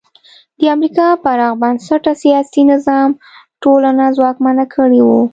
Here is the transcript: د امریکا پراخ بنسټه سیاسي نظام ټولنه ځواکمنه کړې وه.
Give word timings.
د 0.59 0.61
امریکا 0.75 1.07
پراخ 1.23 1.53
بنسټه 1.61 2.13
سیاسي 2.23 2.61
نظام 2.71 3.09
ټولنه 3.63 4.03
ځواکمنه 4.17 4.65
کړې 4.75 5.01
وه. 5.07 5.21